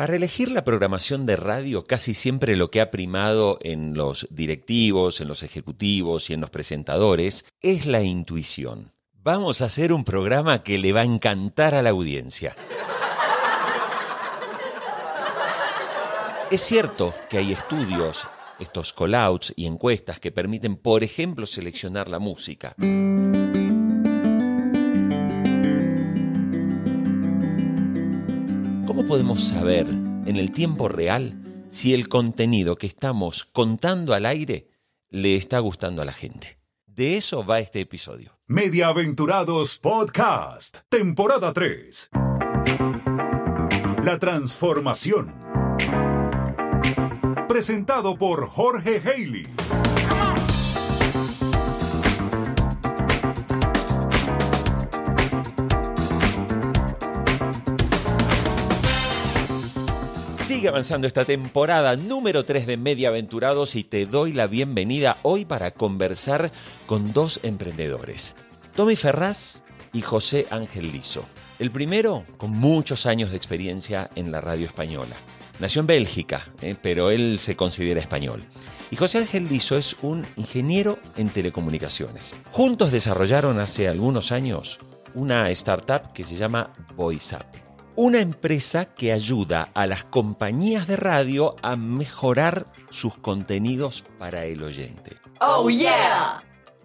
[0.00, 5.20] Para elegir la programación de radio, casi siempre lo que ha primado en los directivos,
[5.20, 8.94] en los ejecutivos y en los presentadores es la intuición.
[9.12, 12.56] Vamos a hacer un programa que le va a encantar a la audiencia.
[16.50, 18.26] Es cierto que hay estudios,
[18.58, 22.74] estos call-outs y encuestas que permiten, por ejemplo, seleccionar la música.
[29.10, 34.68] Podemos saber en el tiempo real si el contenido que estamos contando al aire
[35.08, 36.60] le está gustando a la gente?
[36.86, 38.38] De eso va este episodio.
[38.46, 42.10] Mediaventurados Podcast, temporada 3.
[44.04, 45.34] La transformación.
[47.48, 49.48] Presentado por Jorge Haley.
[60.50, 65.70] Sigue avanzando esta temporada número 3 de Mediaventurados y te doy la bienvenida hoy para
[65.70, 66.50] conversar
[66.86, 68.34] con dos emprendedores,
[68.74, 71.24] Tommy Ferraz y José Ángel Lizo.
[71.60, 75.14] El primero con muchos años de experiencia en la radio española.
[75.60, 78.42] Nació en Bélgica, eh, pero él se considera español.
[78.90, 82.32] Y José Ángel Lizo es un ingeniero en telecomunicaciones.
[82.50, 84.80] Juntos desarrollaron hace algunos años
[85.14, 87.59] una startup que se llama VoiceUp
[88.00, 94.62] una empresa que ayuda a las compañías de radio a mejorar sus contenidos para el
[94.62, 95.16] oyente.
[95.42, 96.42] Oh yeah!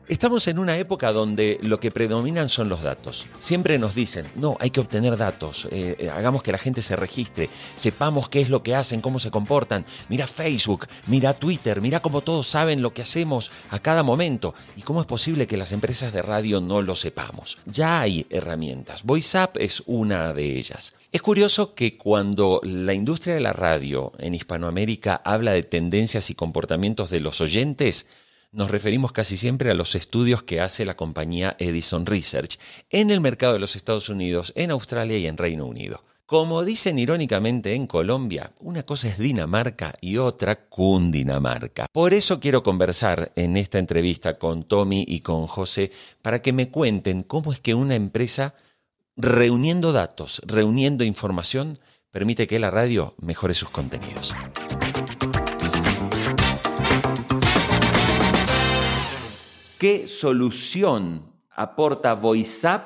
[0.08, 3.26] Estamos en una época donde lo que predominan son los datos.
[3.40, 6.96] Siempre nos dicen, no, hay que obtener datos, eh, eh, hagamos que la gente se
[6.96, 9.84] registre, sepamos qué es lo que hacen, cómo se comportan.
[10.08, 14.54] Mira Facebook, mira Twitter, mira cómo todos saben lo que hacemos a cada momento.
[14.78, 17.58] ¿Y cómo es posible que las empresas de radio no lo sepamos?
[17.66, 19.04] Ya hay herramientas.
[19.06, 20.94] VoiceUp es una de ellas.
[21.12, 26.36] Es curioso que cuando la industria de la radio en Hispanoamérica habla de tendencias y
[26.36, 28.06] comportamientos de los oyentes,
[28.56, 32.58] nos referimos casi siempre a los estudios que hace la compañía Edison Research
[32.90, 36.04] en el mercado de los Estados Unidos, en Australia y en Reino Unido.
[36.26, 41.86] Como dicen irónicamente en Colombia, una cosa es Dinamarca y otra Cundinamarca.
[41.92, 45.92] Por eso quiero conversar en esta entrevista con Tommy y con José
[46.24, 48.56] para que me cuenten cómo es que una empresa,
[49.16, 51.78] reuniendo datos, reuniendo información,
[52.10, 54.34] permite que la radio mejore sus contenidos.
[59.78, 62.82] ¿Qué solución aporta VoiceUp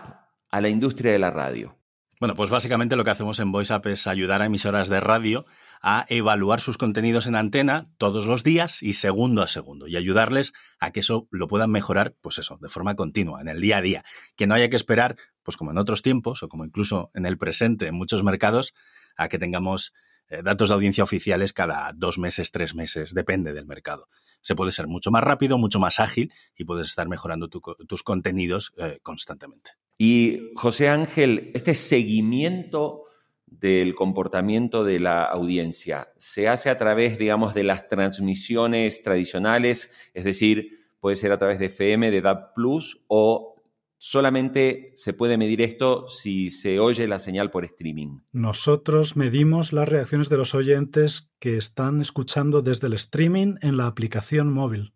[0.50, 1.78] a la industria de la radio?
[2.20, 5.46] Bueno, pues básicamente lo que hacemos en VoiceUp es ayudar a emisoras de radio
[5.84, 10.52] a evaluar sus contenidos en antena todos los días y segundo a segundo y ayudarles
[10.80, 13.82] a que eso lo puedan mejorar, pues eso, de forma continua, en el día a
[13.82, 14.04] día.
[14.36, 17.38] Que no haya que esperar, pues como en otros tiempos o como incluso en el
[17.38, 18.74] presente en muchos mercados,
[19.16, 19.94] a que tengamos
[20.28, 24.08] eh, datos de audiencia oficiales cada dos meses, tres meses, depende del mercado
[24.42, 28.74] se puede ser mucho más rápido, mucho más ágil y puedes estar mejorando tus contenidos
[28.78, 29.72] eh, constantemente.
[29.98, 33.04] Y José Ángel, este seguimiento
[33.46, 40.24] del comportamiento de la audiencia se hace a través, digamos, de las transmisiones tradicionales, es
[40.24, 43.59] decir, puede ser a través de FM, de DAB Plus o
[44.00, 48.22] solamente se puede medir esto si se oye la señal por streaming.
[48.32, 53.88] Nosotros medimos las reacciones de los oyentes que están escuchando desde el streaming en la
[53.88, 54.94] aplicación móvil.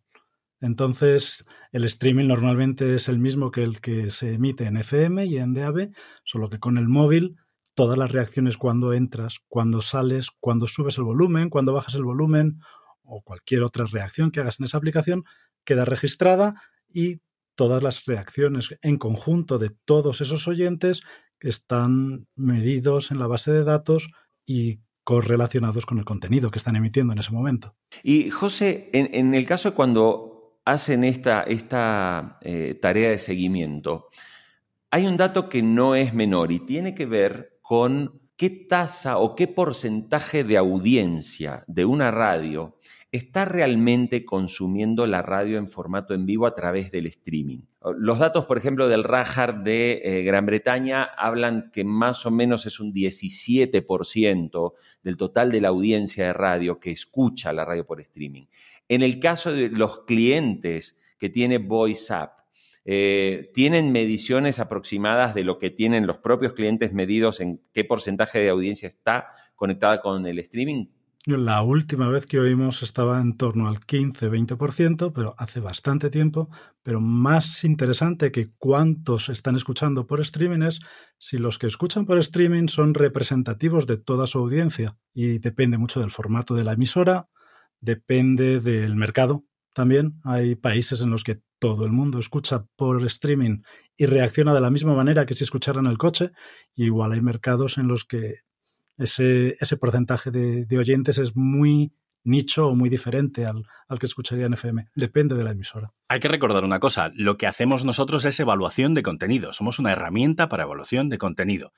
[0.61, 5.37] Entonces, el streaming normalmente es el mismo que el que se emite en FM y
[5.37, 5.91] en DAB,
[6.23, 7.35] solo que con el móvil
[7.73, 12.61] todas las reacciones cuando entras, cuando sales, cuando subes el volumen, cuando bajas el volumen
[13.03, 15.25] o cualquier otra reacción que hagas en esa aplicación
[15.65, 16.55] queda registrada
[16.87, 17.19] y
[17.55, 21.01] todas las reacciones en conjunto de todos esos oyentes
[21.39, 24.09] están medidos en la base de datos
[24.45, 27.75] y correlacionados con el contenido que están emitiendo en ese momento.
[28.03, 34.07] Y José, en, el caso de cuando hacen esta, esta eh, tarea de seguimiento,
[34.91, 39.35] hay un dato que no es menor y tiene que ver con qué tasa o
[39.35, 42.77] qué porcentaje de audiencia de una radio
[43.13, 47.59] está realmente consumiendo la radio en formato en vivo a través del streaming.
[47.95, 52.65] Los datos, por ejemplo, del Rajar de eh, Gran Bretaña hablan que más o menos
[52.65, 54.73] es un 17%
[55.03, 58.47] del total de la audiencia de radio que escucha la radio por streaming.
[58.89, 62.31] En el caso de los clientes que tiene VoiceUp,
[62.83, 68.39] eh, ¿tienen mediciones aproximadas de lo que tienen los propios clientes medidos en qué porcentaje
[68.39, 70.87] de audiencia está conectada con el streaming?
[71.25, 76.49] La última vez que oímos estaba en torno al 15-20%, pero hace bastante tiempo.
[76.81, 80.81] Pero más interesante que cuántos están escuchando por streaming es
[81.17, 84.97] si los que escuchan por streaming son representativos de toda su audiencia.
[85.13, 87.29] Y depende mucho del formato de la emisora,
[87.79, 89.45] depende del mercado.
[89.71, 93.61] También hay países en los que todo el mundo escucha por streaming
[93.95, 96.31] y reacciona de la misma manera que si escuchara en el coche.
[96.75, 98.39] Igual hay mercados en los que
[98.97, 101.93] ese, ese porcentaje de, oyentes es muy
[102.25, 104.87] nicho o muy diferente al, al, que escucharía en FM.
[104.95, 105.91] Depende de la emisora.
[106.07, 109.91] Hay que recordar una cosa, lo que hacemos nosotros es evaluación de contenido, somos una
[109.91, 111.73] herramienta para evaluación de contenido.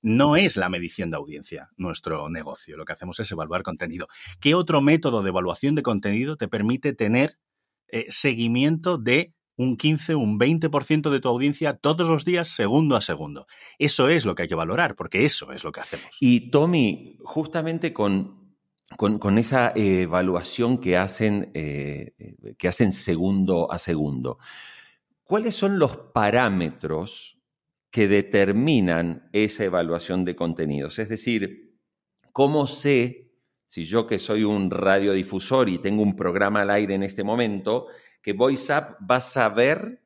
[0.00, 4.06] No es la medición de audiencia nuestro negocio, lo que hacemos es evaluar contenido.
[4.40, 7.38] ¿Qué otro método de evaluación de contenido te permite tener
[7.88, 13.00] eh, seguimiento de un 15, un 20% de tu audiencia todos los días, segundo a
[13.00, 13.46] segundo.
[13.78, 16.06] Eso es lo que hay que valorar, porque eso es lo que hacemos.
[16.20, 18.54] Y Tommy, justamente con,
[18.96, 22.14] con, esa evaluación que hacen, eh,
[22.56, 24.38] que hacen segundo a segundo,
[25.24, 27.40] ¿cuáles son los parámetros
[27.90, 31.00] que determinan esa evaluación de contenidos?
[31.00, 31.76] Es decir,
[32.32, 33.32] ¿cómo sé
[33.66, 37.88] si yo que soy un radiodifusor y tengo un programa al aire en este momento,
[38.22, 40.02] que VoiceUp va a saber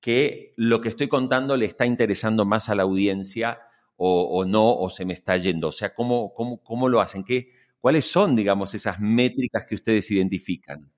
[0.00, 3.60] que lo que estoy contando le está interesando más a la audiencia
[3.96, 5.68] o, no, o se me está yendo.
[5.68, 7.24] O sea, ¿cómo, cómo, cómo lo hacen?
[7.24, 10.92] ¿Qué, ¿Cuáles son, digamos, esas métricas que ustedes identifican?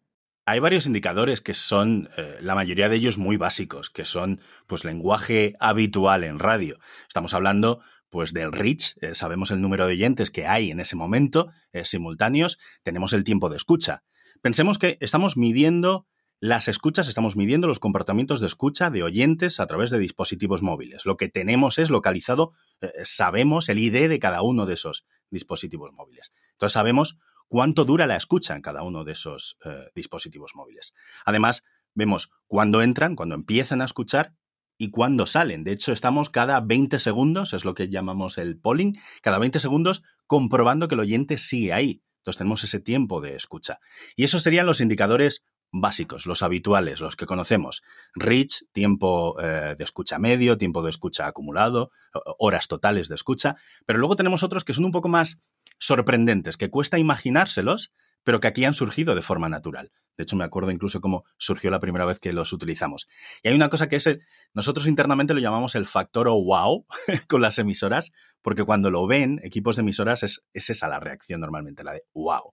[0.46, 4.84] Hay varios indicadores que son, eh, la mayoría de ellos muy básicos, que son pues
[4.84, 6.78] lenguaje habitual en radio.
[7.06, 10.96] Estamos hablando pues del reach, eh, sabemos el número de oyentes que hay en ese
[10.96, 14.02] momento, eh, simultáneos, tenemos el tiempo de escucha.
[14.40, 16.06] Pensemos que estamos midiendo
[16.40, 21.04] las escuchas, estamos midiendo los comportamientos de escucha de oyentes a través de dispositivos móviles.
[21.04, 25.92] Lo que tenemos es localizado, eh, sabemos el ID de cada uno de esos dispositivos
[25.92, 26.32] móviles.
[26.52, 27.18] Entonces sabemos
[27.48, 30.94] cuánto dura la escucha en cada uno de esos eh, dispositivos móviles.
[31.24, 31.64] Además,
[31.94, 34.34] vemos cuándo entran, cuándo empiezan a escuchar
[34.76, 35.64] y cuándo salen.
[35.64, 38.92] De hecho, estamos cada 20 segundos, es lo que llamamos el polling,
[39.22, 42.02] cada 20 segundos comprobando que el oyente sigue ahí.
[42.18, 43.80] Entonces tenemos ese tiempo de escucha.
[44.14, 47.82] Y esos serían los indicadores básicos, los habituales, los que conocemos.
[48.14, 51.90] Reach, tiempo eh, de escucha medio, tiempo de escucha acumulado,
[52.38, 53.56] horas totales de escucha,
[53.86, 55.42] pero luego tenemos otros que son un poco más
[55.78, 57.92] sorprendentes, que cuesta imaginárselos,
[58.24, 59.92] pero que aquí han surgido de forma natural.
[60.16, 63.08] De hecho, me acuerdo incluso cómo surgió la primera vez que los utilizamos.
[63.42, 64.18] Y hay una cosa que es,
[64.52, 66.86] nosotros internamente lo llamamos el factor o wow
[67.28, 68.10] con las emisoras,
[68.42, 72.04] porque cuando lo ven equipos de emisoras es, es esa la reacción normalmente, la de
[72.12, 72.52] wow,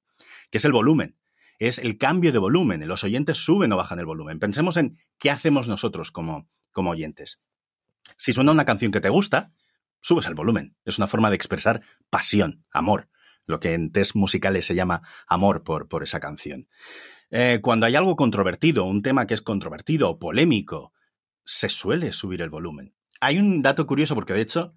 [0.51, 1.17] que es el volumen
[1.59, 2.87] es el cambio de volumen.
[2.87, 4.39] Los oyentes suben o bajan el volumen.
[4.39, 7.41] Pensemos en qué hacemos nosotros como, como oyentes.
[8.17, 9.53] Si suena una canción que te gusta,
[10.01, 10.75] subes el volumen.
[10.85, 13.09] Es una forma de expresar pasión, amor,
[13.45, 16.67] lo que en test musicales se llama amor por, por esa canción.
[17.31, 20.93] Eh, cuando hay algo controvertido, un tema que es controvertido o polémico,
[21.43, 22.95] se suele subir el volumen.
[23.19, 24.75] Hay un dato curioso porque de hecho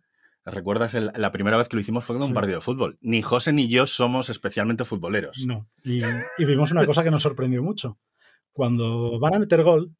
[0.50, 2.98] ¿Recuerdas la primera vez que lo hicimos fue con un partido de fútbol?
[3.00, 5.44] Ni José ni yo somos especialmente futboleros.
[5.46, 5.68] No.
[5.84, 6.02] Y,
[6.44, 7.98] vimos una cosa que nos sorprendió mucho.
[8.52, 9.94] Cuando van a meter gol,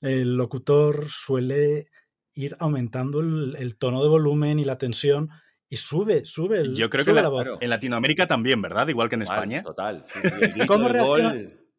[0.00, 1.86] el locutor suele
[2.34, 5.30] ir aumentando el, tono de volumen y la tensión
[5.68, 7.46] y sube, sube el Yo creo que la, voz.
[7.60, 8.88] en Latinoamérica también, ¿verdad?
[8.88, 9.62] Igual que en España.
[9.62, 10.04] Total.
[10.68, 10.88] ¿Cómo,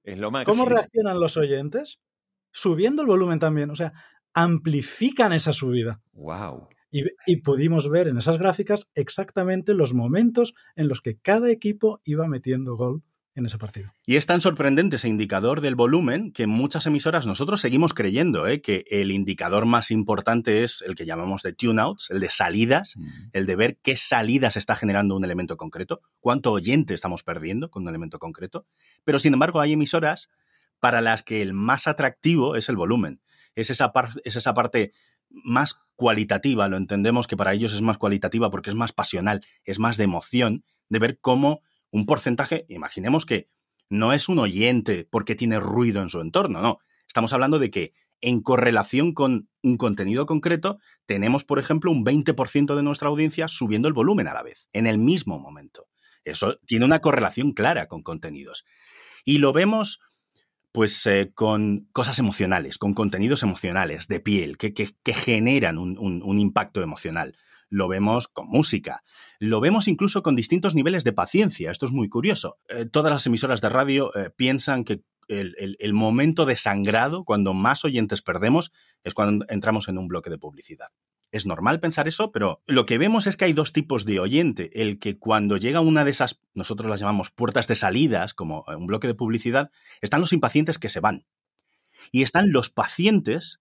[0.04, 2.00] es lo ¿Cómo reaccionan los oyentes?
[2.52, 3.70] Subiendo el volumen también.
[3.70, 3.94] O sea,
[4.34, 6.02] amplifican esa subida.
[6.14, 6.70] Wow.
[7.26, 12.28] Y, pudimos ver en esas gráficas exactamente los momentos en los que cada equipo iba
[12.28, 13.04] metiendo gol
[13.36, 13.92] en ese partido.
[14.06, 18.48] Y es tan sorprendente ese indicador del volumen que en muchas emisoras nosotros seguimos creyendo
[18.48, 18.62] ¿eh?
[18.62, 23.08] que el indicador más importante es el que llamamos de tune-outs, el de salidas, mm.
[23.34, 27.84] el de ver qué salidas está generando un elemento concreto, cuánto oyente estamos perdiendo con
[27.84, 28.68] un elemento concreto.
[29.04, 30.30] Pero sin embargo hay emisoras
[30.80, 33.20] para las que el más atractivo es el volumen.
[33.54, 33.92] Es esa,
[34.24, 34.94] es esa parte
[35.30, 39.80] más cualitativa, lo entendemos que para ellos es más cualitativa porque es más pasional, es
[39.80, 43.50] más de emoción, de ver cómo un porcentaje, imaginemos que
[43.90, 46.80] no es un oyente porque tiene ruido en su entorno, no.
[47.08, 52.76] Estamos hablando de que en correlación con un contenido concreto, tenemos, por ejemplo, un 20%
[52.76, 55.88] de nuestra audiencia subiendo el volumen a la vez, en el mismo momento.
[56.24, 58.66] Eso tiene una correlación clara con contenidos.
[59.24, 60.00] Y lo vemos
[60.76, 64.74] pues eh, con cosas emocionales, con contenidos emocionales de piel que,
[65.14, 67.38] generan un, impacto emocional.
[67.70, 69.02] Lo vemos con música,
[69.40, 71.72] lo vemos incluso con distintos niveles de paciencia.
[71.72, 72.58] Esto es muy curioso.
[72.68, 77.54] Eh, todas las emisoras de radio eh, piensan que el, el, momento de sangrado, cuando
[77.54, 80.90] más oyentes perdemos, es cuando entramos en un bloque de publicidad.
[81.36, 84.72] Es normal pensar eso, pero lo que vemos es que hay dos tipos de oyente.
[84.82, 88.88] El que cuando llega una de esas, nosotros las llamamos puertas de salidas, como un
[88.88, 91.26] bloque de publicidad, están los impacientes que se van.
[92.14, 93.60] Y están los pacientes,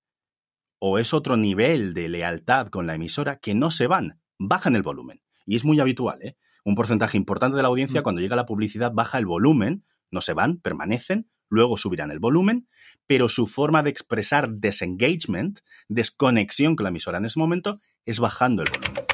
[0.79, 4.83] o es otro nivel de lealtad con la emisora, que no se van, bajan el
[4.83, 5.23] volumen.
[5.45, 6.37] Y es muy habitual, ¿eh?
[6.65, 8.05] Un porcentaje importante de la audiencia, mm.
[8.05, 12.69] cuando llega la publicidad, baja el volumen, no se van, permanecen, luego subirán el volumen,
[13.07, 18.63] pero su forma de expresar desengagement, desconexión con la emisora en ese momento, es bajando
[18.63, 19.05] el volumen.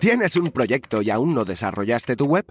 [0.00, 2.46] ¿Tienes un proyecto y aún no desarrollaste tu web?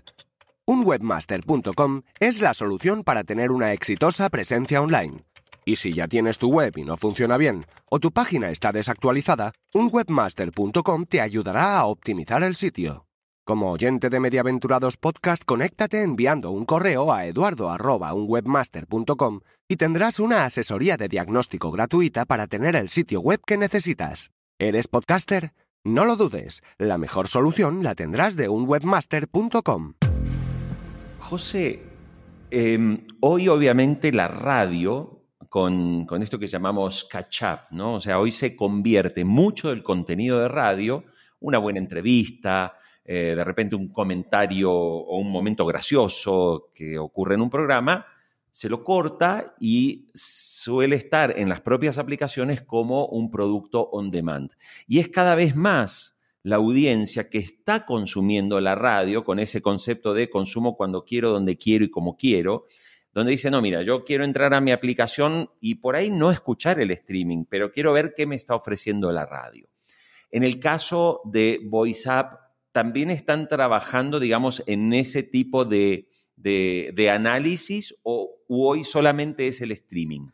[0.65, 5.23] Un webmaster.com es la solución para tener una exitosa presencia online.
[5.65, 9.53] Y si ya tienes tu web y no funciona bien, o tu página está desactualizada,
[9.73, 13.08] un webmaster.com te ayudará a optimizar el sitio.
[13.49, 20.97] Como oyente de Mediaventurados Podcast, conéctate enviando un correo a eduardo.unwebmaster.com y tendrás una asesoría
[20.97, 24.29] de diagnóstico gratuita para tener el sitio web que necesitas.
[24.59, 25.53] ¿Eres podcaster?
[25.83, 29.95] No lo dudes, la mejor solución la tendrás de unwebmaster.com.
[31.17, 31.81] José,
[32.51, 37.95] em, hoy obviamente la radio, con, con, esto que llamamos catch up, ¿no?
[37.95, 41.03] O sea, hoy se convierte mucho del contenido de radio,
[41.39, 42.75] una buena entrevista,
[43.11, 48.05] eh, de repente un comentario o un momento gracioso que ocurre en un programa,
[48.51, 54.51] se lo corta y suele estar en las propias aplicaciones como un producto on demand.
[54.85, 60.13] Y es cada vez más la audiencia que está consumiendo la radio con ese concepto
[60.13, 62.67] de consumo cuando quiero, donde quiero y como quiero,
[63.11, 66.79] donde dice, no, mira, yo quiero entrar a mi aplicación y por ahí no escuchar
[66.79, 69.67] el streaming, pero quiero ver qué me está ofreciendo la radio.
[70.29, 72.38] En el caso de VoiceApp,
[72.71, 76.07] también están trabajando, digamos, en ese tipo de,
[77.11, 80.27] análisis o hoy solamente es el streaming?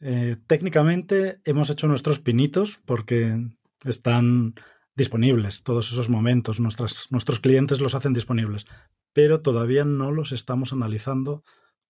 [0.00, 3.36] Eh, técnicamente hemos hecho nuestros pinitos porque
[3.84, 4.54] están
[4.94, 8.66] disponibles todos esos momentos, nuestros clientes los hacen disponibles,
[9.12, 11.44] pero todavía no los estamos analizando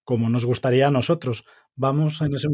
[0.05, 1.45] como nos gustaría a nosotros.
[1.77, 2.49] Vamos, en ese,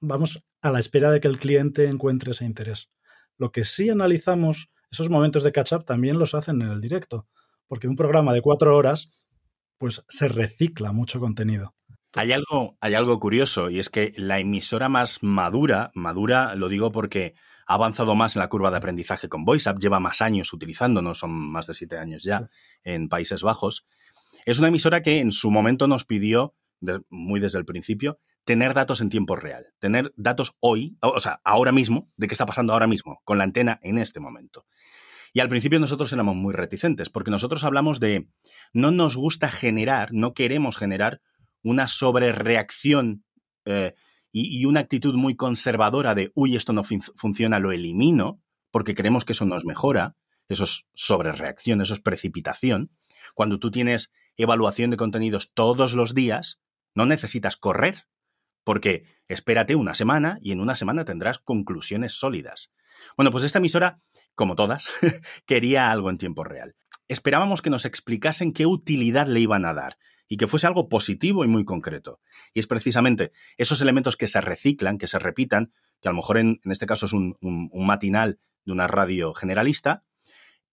[0.00, 2.90] vamos a la espera de que el cliente encuentre ese interés.
[3.36, 7.26] Lo que sí analizamos esos momentos de catch-up también los hacen en el directo,
[7.66, 9.28] porque un programa de cuatro horas,
[9.76, 11.74] pues se recicla mucho contenido.
[12.14, 16.92] Hay algo, hay algo curioso y es que la emisora más madura, madura lo digo
[16.92, 17.34] porque
[17.66, 21.32] ha avanzado más en la curva de aprendizaje con VoiceUp, lleva más años utilizándonos, son
[21.32, 22.48] más de siete años ya
[22.84, 23.86] en Países Bajos.
[24.46, 26.54] Es una emisora que en su momento nos pidió,
[27.08, 31.72] muy desde el principio, tener datos en tiempo real, tener datos hoy, o sea, ahora
[31.72, 34.66] mismo, de qué está pasando ahora mismo, con la antena en este momento.
[35.32, 38.28] Y al principio nosotros éramos muy reticentes, porque nosotros hablamos de
[38.72, 41.20] no nos gusta generar, no queremos generar
[41.62, 43.24] una sobrereacción
[43.64, 43.94] eh,
[44.30, 49.32] y, una actitud muy conservadora de, uy, esto no funciona, lo elimino, porque creemos que
[49.32, 50.16] eso nos mejora,
[50.48, 52.90] eso es sobrereacción, eso es precipitación.
[53.34, 56.60] Cuando tú tienes evaluación de contenidos todos los días,
[56.94, 58.06] no necesitas correr,
[58.64, 62.72] porque espérate una semana y en una semana tendrás conclusiones sólidas.
[63.16, 63.98] Bueno, pues esta emisora,
[64.34, 64.88] como todas,
[65.46, 66.74] quería algo en tiempo real.
[67.06, 71.44] Esperábamos que nos explicasen qué utilidad le iban a dar y que fuese algo positivo
[71.44, 72.20] y muy concreto.
[72.54, 76.38] Y es precisamente esos elementos que se reciclan, que se repitan, que a lo mejor
[76.38, 77.36] en, este caso es un,
[77.72, 80.00] matinal de una radio generalista,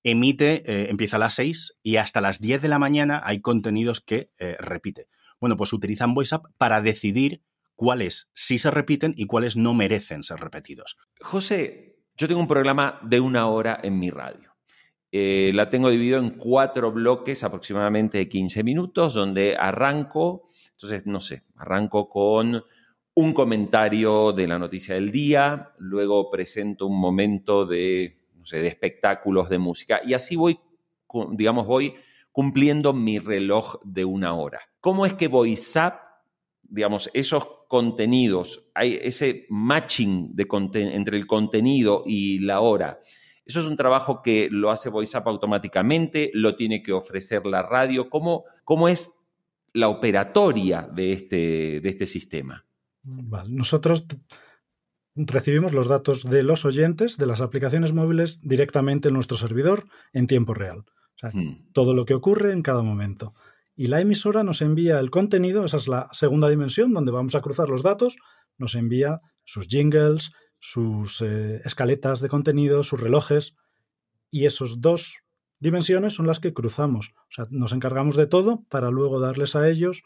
[0.03, 4.01] emite, eh, empieza a las 6 y hasta las 10 de la mañana hay contenidos
[4.01, 5.07] que eh, repite.
[5.39, 7.41] Bueno, pues utilizan VoiceUp para decidir
[7.81, 10.97] cuáles sí se repiten y cuáles no merecen ser repetidos.
[11.19, 14.55] José, yo tengo un programa de una hora en mi radio.
[15.11, 21.21] Eh, la tengo dividido en cuatro bloques aproximadamente de 15 minutos, donde arranco, entonces, no
[21.21, 22.63] sé, arranco con
[23.15, 28.67] un comentario de la noticia del día, luego presento un momento de, no sé, de
[28.67, 30.59] espectáculos de música y así voy,
[31.31, 31.95] digamos, voy
[32.31, 34.61] cumpliendo mi reloj de una hora.
[34.81, 35.95] ¿Cómo es que VoiceUp
[36.71, 40.45] digamos, esos contenidos, hay ese matching de
[40.91, 42.99] entre el contenido y la hora.
[43.45, 48.09] Eso es un trabajo que lo hace VoiceUp automáticamente, lo tiene que ofrecer la radio.
[48.09, 49.13] ¿Cómo, cómo es
[49.71, 52.65] la operatoria de este, de este sistema?
[53.47, 54.05] Nosotros
[55.15, 60.27] recibimos los datos de los oyentes de las aplicaciones móviles directamente en nuestro servidor en
[60.27, 60.83] tiempo real.
[61.21, 61.71] Hmm.
[61.71, 63.33] Todo lo que ocurre en cada momento
[63.81, 67.41] y la emisora nos envía el contenido, esa es la segunda dimensión donde vamos a
[67.41, 68.15] cruzar los datos,
[68.59, 73.55] nos envía sus jingles, sus eh, escaletas de contenido, sus relojes,
[74.29, 75.15] y esos dos
[75.57, 77.13] dimensiones son las que cruzamos.
[77.17, 80.03] O sea, nos encargamos de todo para luego darles a ellos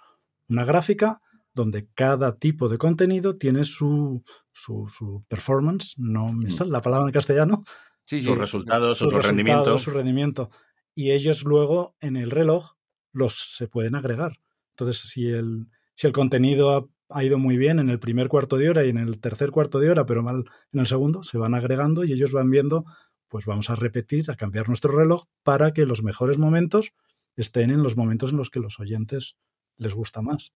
[0.48, 1.20] una gráfica
[1.53, 6.51] donde cada tipo de contenido tiene su, su, performance, no me mm.
[6.51, 7.65] sale la palabra en castellano.
[8.05, 9.77] Sí, sus resultados, su, rendimiento.
[9.79, 10.50] Su rendimiento.
[10.94, 12.75] Y ellos luego en el reloj
[13.15, 14.39] los se pueden agregar.
[14.72, 18.69] Entonces, si el, si el contenido ha, ido muy bien en el primer cuarto de
[18.69, 20.43] hora y en el tercer cuarto de hora, pero mal
[20.74, 22.86] en el segundo, se van agregando y ellos van viendo,
[23.29, 26.91] pues vamos a repetir, a cambiar nuestro reloj para que los mejores momentos
[27.38, 29.38] estén en los momentos en los que los oyentes
[29.77, 30.53] les gusta más.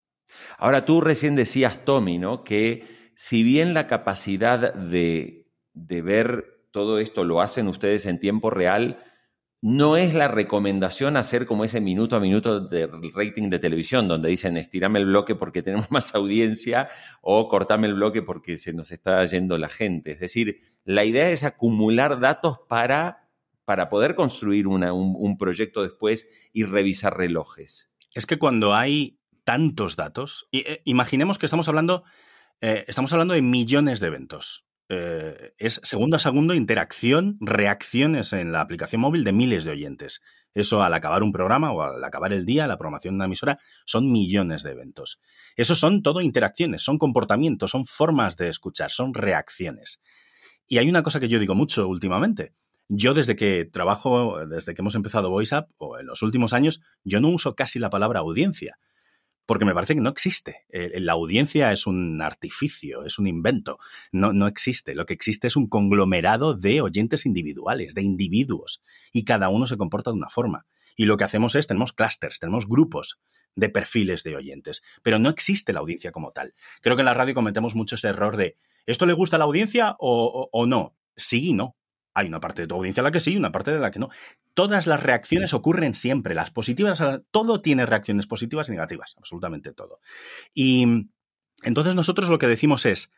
[0.58, 2.44] Ahora, tú recién decías, Tommy, ¿no?
[2.44, 8.50] Que si bien la capacidad de, de ver todo esto lo hacen ustedes en tiempo
[8.50, 9.02] real,
[9.60, 14.28] no es la recomendación hacer como ese minuto a minuto de rating de televisión, donde
[14.28, 16.88] dicen estirame el bloque porque tenemos más audiencia
[17.20, 20.12] o cortame el bloque porque se nos está yendo la gente.
[20.12, 23.28] Es decir, la idea es acumular datos para,
[23.64, 27.90] para poder construir un, un, proyecto después y revisar relojes.
[28.14, 32.04] Es que cuando hay tantos datos, eh, imaginemos que estamos hablando,
[32.60, 34.67] eh, estamos hablando de millones de eventos.
[34.90, 40.21] Eh, es segundo a segundo interacción, reacciones en la aplicación móvil de miles de oyentes.
[40.54, 43.59] Eso al acabar un programa o al acabar el día, la programación de una emisora,
[43.85, 45.21] son millones de eventos.
[45.57, 50.00] Eso son todo interacciones, son comportamientos, son formas de escuchar, son reacciones.
[50.66, 52.54] Y hay una cosa que yo digo mucho últimamente.
[52.88, 57.21] Yo desde que trabajo, desde que hemos empezado VoiceUp, o en los últimos años, yo
[57.21, 58.78] no uso casi la palabra audiencia
[59.49, 60.67] porque me parece que no existe.
[60.69, 63.78] Eh, la audiencia es un artificio, es un invento,
[64.12, 64.95] no, no existe.
[64.95, 69.78] Lo que existe es un conglomerado de oyentes individuales, de individuos, y cada uno se
[69.78, 70.67] comporta de una forma.
[70.97, 73.23] Y lo que hacemos es, tenemos clusters, tenemos grupos
[73.57, 76.52] de perfiles de oyentes, pero no existe la audiencia como tal.
[76.83, 79.47] Creo que en la radio cometemos mucho ese error de, ¿esto le gusta a la
[79.47, 80.95] audiencia o, o no?
[81.17, 81.77] Sí y no.
[82.18, 83.92] Hay una parte de tu audiencia a la que sí y una parte de la
[83.92, 84.08] que no.
[84.54, 90.00] Todas las reacciones ocurren siempre, las positivas, todo tiene reacciones positivas y negativas, absolutamente todo.
[90.52, 91.10] Y
[91.62, 93.12] entonces nosotros lo que decimos es,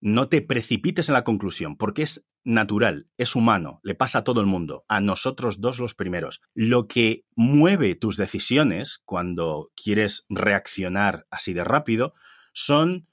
[0.00, 4.40] no te precipites en la conclusión, porque es natural, es humano, le pasa a todo
[4.40, 6.40] el mundo, a nosotros dos los primeros.
[6.54, 12.14] Lo que mueve tus decisiones cuando quieres reaccionar así de rápido
[12.54, 13.06] son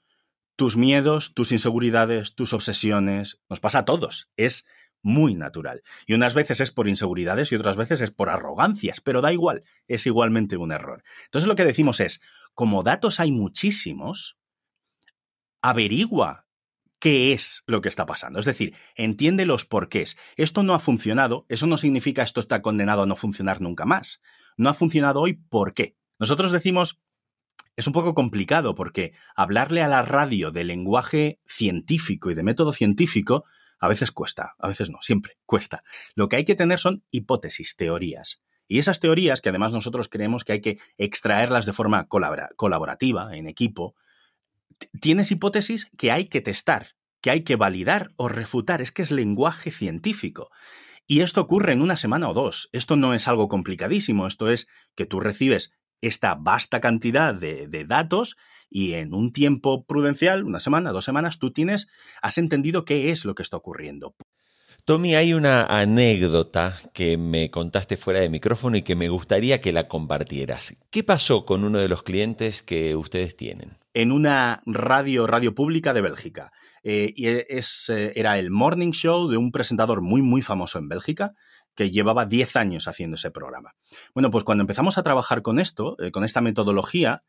[0.56, 4.66] tus miedos, tus inseguridades, tus obsesiones, nos pasa a todos, es
[5.02, 5.82] muy natural.
[6.06, 9.62] Y unas veces es por inseguridades y otras veces es por arrogancias, pero da igual,
[9.88, 11.02] es igualmente un error.
[11.24, 12.20] Entonces lo que decimos es,
[12.54, 14.36] como datos hay muchísimos,
[15.62, 16.46] averigua
[16.98, 18.38] qué es lo que está pasando.
[18.38, 20.16] Es decir, entiende los porqués.
[20.36, 24.22] Esto no ha funcionado, eso no significa esto está condenado a no funcionar nunca más.
[24.56, 25.96] No ha funcionado hoy, ¿por qué?
[26.18, 27.00] Nosotros decimos,
[27.76, 32.72] es un poco complicado porque hablarle a la radio de lenguaje científico y de método
[32.72, 33.44] científico
[33.80, 35.82] a veces cuesta, a veces no, siempre cuesta.
[36.14, 38.42] Lo que hay que tener son hipótesis, teorías.
[38.68, 43.48] Y esas teorías, que además nosotros creemos que hay que extraerlas de forma colaborativa, en
[43.48, 43.96] equipo,
[45.00, 48.80] tienes hipótesis que hay que testar, que hay que validar o refutar.
[48.80, 50.50] Es que es lenguaje científico.
[51.06, 52.68] Y esto ocurre en una semana o dos.
[52.70, 54.28] Esto no es algo complicadísimo.
[54.28, 58.36] Esto es que tú recibes esta vasta cantidad de, datos
[58.70, 61.88] y en un tiempo prudencial, una semana, dos semanas, tú tienes,
[62.22, 64.14] has entendido qué es lo que está ocurriendo.
[64.84, 69.72] Tommy, hay una anécdota que me contaste fuera de micrófono y que me gustaría que
[69.72, 70.76] la compartieras.
[70.90, 73.76] ¿Qué pasó con uno de los clientes que ustedes tienen?
[73.92, 76.52] En una radio, radio pública de Bélgica.
[76.82, 80.88] Eh, y es, eh, era el morning show de un presentador muy, muy famoso en
[80.88, 81.34] Bélgica,
[81.74, 83.74] que llevaba 10 años haciendo ese programa.
[84.14, 87.20] Bueno, pues cuando empezamos a trabajar con esto, eh, con esta metodología,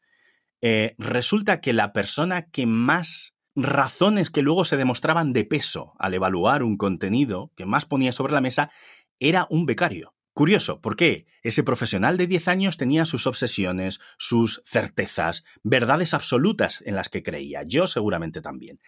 [0.62, 6.13] eh, resulta que la persona que más razones que luego se demostraban de peso al
[6.13, 8.71] evaluar un contenido, que más ponía sobre la mesa,
[9.19, 10.15] era un becario.
[10.34, 11.26] Curioso, ¿por qué?
[11.43, 17.21] Ese profesional de 10 años tenía sus obsesiones, sus certezas, verdades absolutas en las que
[17.21, 17.63] creía.
[17.63, 18.80] Yo seguramente también.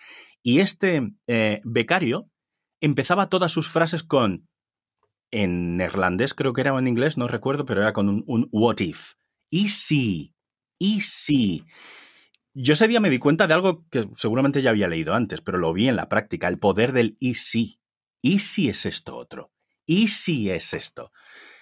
[0.42, 2.30] Y este eh, becario
[2.80, 4.48] empezaba todas sus frases con,
[5.32, 8.80] en neerlandés creo que era o en inglés, no recuerdo, pero era con un, what
[8.80, 9.14] if.
[9.50, 10.34] ¿Y si?
[10.80, 11.66] Y sí.
[12.54, 15.58] Yo ese día me di cuenta de algo que seguramente ya había leído antes, pero
[15.58, 17.80] lo vi en la práctica, el poder del y sí.
[18.22, 19.52] ¿Y si es esto otro?
[19.86, 21.12] ¿Y si es esto?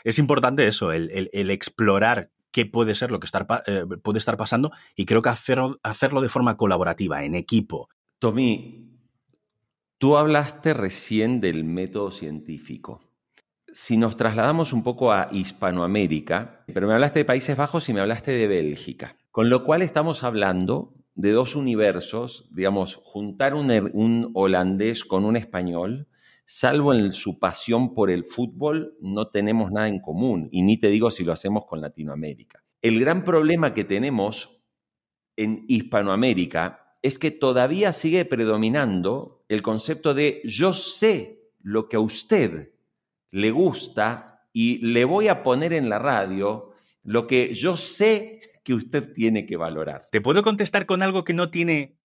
[0.03, 3.27] Es importante eso, el, explorar qué puede ser lo que
[3.67, 7.89] eh, puede estar pasando y creo que hacerlo, hacerlo de forma colaborativa, en equipo.
[8.19, 8.89] Tommy,
[9.97, 13.10] tú hablaste recién del método científico
[13.73, 18.01] si nos trasladamos un poco a Hispanoamérica, pero me hablaste de Países Bajos y me
[18.01, 25.05] hablaste de Bélgica, con lo cual estamos hablando de dos universos, digamos, juntar un, holandés
[25.05, 26.07] con un español,
[26.45, 30.87] salvo en su pasión por el fútbol, no tenemos nada en común, y ni te
[30.87, 32.63] digo si lo hacemos con Latinoamérica.
[32.81, 34.63] El gran problema que tenemos
[35.37, 41.99] en Hispanoamérica es que todavía sigue predominando el concepto de yo sé lo que a
[41.99, 42.70] usted
[43.31, 48.73] le gusta y le voy a poner en la radio lo que yo sé que
[48.73, 50.07] usted tiene que valorar.
[50.11, 51.97] ¿Te puedo contestar con algo que no tiene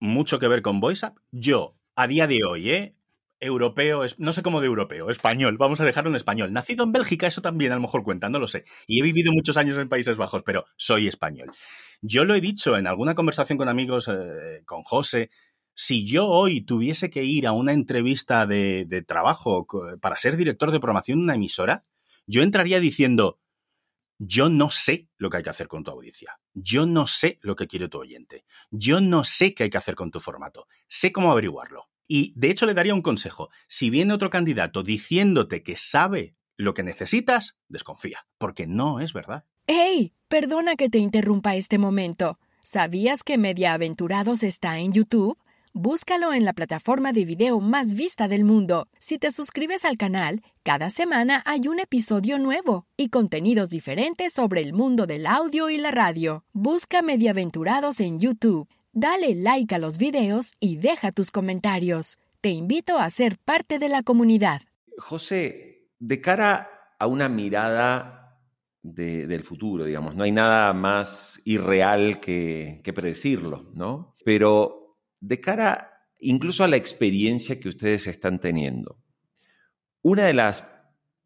[0.00, 1.18] mucho que ver con VoiceUp?
[1.32, 2.94] Yo, a día de hoy, ¿eh?
[3.40, 6.52] europeo, no sé cómo de europeo, español, vamos a dejarlo en español.
[6.52, 8.64] Nacido en Bélgica, eso también a lo mejor cuenta, no lo sé.
[8.86, 11.50] Y he vivido muchos años en Países Bajos, pero soy español.
[12.00, 15.30] Yo lo he dicho en alguna conversación con amigos, eh, con José,
[15.80, 19.64] si yo hoy tuviese que ir a una entrevista de, trabajo
[20.00, 21.84] para ser director de programación de una emisora,
[22.26, 23.38] yo entraría diciendo,
[24.18, 26.40] yo no sé lo que hay que hacer con tu audiencia.
[26.52, 28.44] Yo no sé lo que quiere tu oyente.
[28.72, 30.66] Yo no sé qué hay que hacer con tu formato.
[30.88, 31.88] Sé cómo averiguarlo.
[32.08, 33.48] Y de hecho le daría un consejo.
[33.68, 39.44] Si viene otro candidato diciéndote que sabe lo que necesitas, desconfía, porque no es verdad.
[39.68, 40.12] ¡Hey!
[40.26, 42.40] Perdona que te interrumpa este momento.
[42.64, 45.38] ¿Sabías que Mediaaventurados está en YouTube?
[45.80, 48.88] Búscalo en la plataforma de video más vista del mundo.
[48.98, 54.60] Si te suscribes al canal, cada semana hay un episodio nuevo y contenidos diferentes sobre
[54.62, 56.42] el mundo del audio y la radio.
[56.52, 62.16] Busca Mediaventurados en YouTube Dale like a los videos y deja tus comentarios.
[62.40, 64.62] Te invito a ser parte de la comunidad.
[64.98, 68.40] José, de cara a una mirada
[68.82, 74.16] del futuro, digamos, no hay nada más irreal que, que predecirlo, ¿no?
[74.24, 74.77] Pero
[75.20, 78.98] de cara incluso a la experiencia que ustedes están teniendo,
[80.02, 80.64] una de las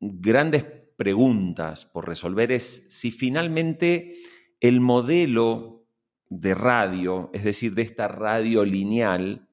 [0.00, 0.64] grandes
[0.96, 4.16] preguntas por resolver es si finalmente
[4.60, 5.86] el modelo
[6.28, 9.48] de radio, es decir, de esta radio lineal,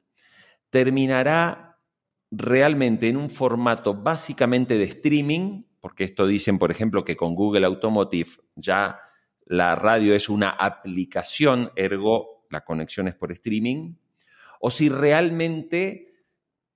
[0.69, 1.77] terminará
[2.31, 7.65] realmente en un formato básicamente de streaming, porque esto dicen, por ejemplo, que con Google
[7.65, 8.99] Automotive ya
[9.45, 13.95] la radio es una aplicación, ergo la conexión es por streaming,
[14.59, 16.13] o si realmente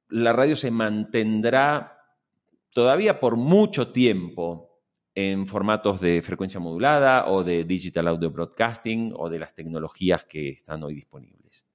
[0.09, 1.99] la radio se mantendrá
[2.73, 4.81] todavía por mucho tiempo
[5.15, 10.49] en formatos de frecuencia modulada o de digital audio broadcasting o de las tecnologías que
[10.49, 11.67] están hoy disponibles?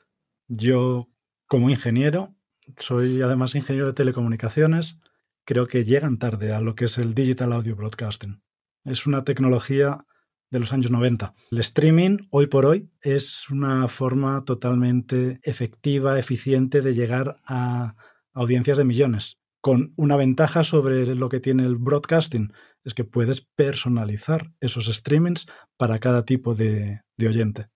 [0.49, 1.09] Yo,
[1.47, 2.35] como ingeniero,
[2.79, 5.01] soy además ingeniero de telecomunicaciones,
[5.45, 8.43] creo que llegan tarde a lo que es el digital audio broadcasting.
[8.85, 10.05] Es una tecnología
[10.51, 11.35] de los años 90.
[11.51, 17.95] El streaming, hoy por hoy, es una forma totalmente efectiva, eficiente de llegar a
[18.33, 22.53] audiencias de millones, con una ventaja sobre lo que tiene el broadcasting,
[22.85, 27.69] es que puedes personalizar esos streamings para cada tipo de, oyente.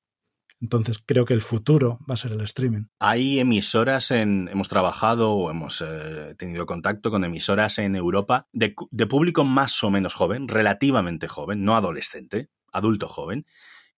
[0.61, 2.85] Entonces creo que el futuro va a ser el streaming.
[3.00, 8.76] Hay emisoras en, hemos trabajado o hemos eh, tenido contacto con emisoras en Europa de,
[8.92, 13.46] de, público más o menos joven, relativamente joven, no adolescente, adulto joven,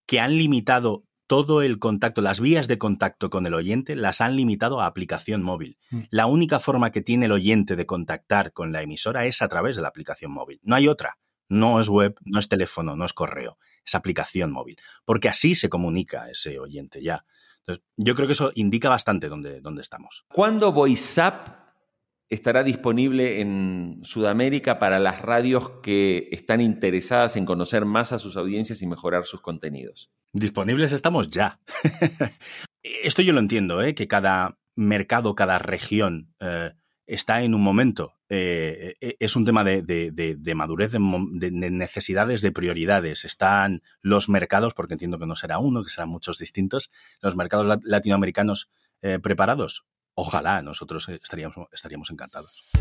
[0.05, 4.35] que han limitado todo el contacto, las vías de contacto con el oyente las han
[4.35, 5.77] limitado a aplicación móvil.
[5.89, 6.01] Mm.
[6.11, 9.75] La única forma que tiene el oyente de contactar con la emisora es a través
[9.75, 10.59] de la aplicación móvil.
[10.63, 11.17] No hay otra.
[11.47, 14.77] No es web, no es teléfono, no es correo, es aplicación móvil.
[15.03, 17.23] Porque así se comunica ese oyente ya.
[17.97, 20.25] yo creo que eso indica bastante dónde, dónde estamos.
[20.27, 21.64] ¿Cuándo VoiceUp
[22.29, 28.37] estará disponible en Sudamérica para las radios que están interesadas en conocer más a sus
[28.37, 30.11] audiencias y mejorar sus contenidos?
[30.33, 31.59] Disponibles estamos ya.
[32.83, 33.95] Esto yo lo entiendo, ¿eh?
[33.95, 36.73] que cada mercado, cada región eh,
[37.07, 38.13] está en un momento.
[38.27, 43.23] Eh, es un tema de, madurez, de, necesidades, de prioridades.
[43.23, 47.79] Están los mercados, porque entiendo que no será uno, que serán muchos distintos, los mercados
[47.83, 48.69] latinoamericanos
[49.21, 49.85] preparados.
[50.17, 52.71] Ojalá, nosotros estaríamos, encantados.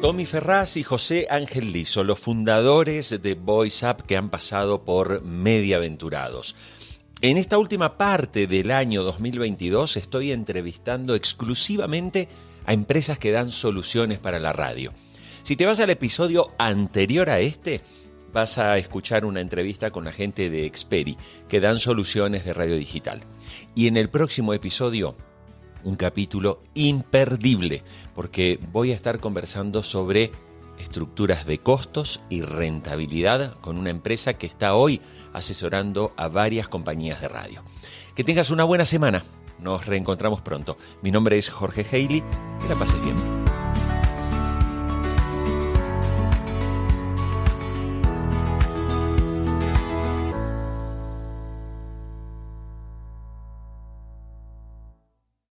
[0.00, 6.56] Tommy Ferraz y José Ángel Lizo, los fundadores de VoiceUp que han pasado por Mediaventurados.
[7.20, 12.28] En esta última parte del año 2022 estoy entrevistando exclusivamente
[12.64, 14.94] a empresas que dan soluciones para la radio.
[15.42, 17.82] Si te vas al episodio anterior a este,
[18.32, 21.16] vas a escuchar una entrevista con la gente de Experi,
[21.48, 23.22] que dan soluciones de radio digital.
[23.74, 25.16] Y en el próximo episodio,
[25.84, 27.82] un capítulo imperdible,
[28.14, 30.32] porque voy a estar conversando sobre
[30.78, 35.00] estructuras de costos y rentabilidad con una empresa que está hoy
[35.32, 37.62] asesorando a varias compañías de radio.
[38.14, 39.24] Que tengas una buena semana.
[39.60, 40.78] Nos reencontramos pronto.
[41.02, 42.22] Mi nombre es Jorge Haley.
[42.60, 43.47] Que la pases bien.